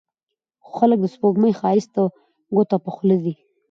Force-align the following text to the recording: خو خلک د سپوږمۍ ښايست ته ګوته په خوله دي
خو 0.65 0.71
خلک 0.79 0.97
د 1.01 1.05
سپوږمۍ 1.13 1.51
ښايست 1.59 1.89
ته 1.95 2.03
ګوته 2.55 2.77
په 2.85 2.89
خوله 2.95 3.17
دي 3.23 3.33